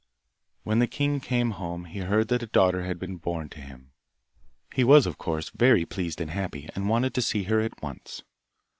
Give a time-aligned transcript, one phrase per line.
[0.63, 3.91] When the king came home and heard that a daughter had been born to him,
[4.73, 8.23] he was of course very pleased and happy, and wanted to see her at once.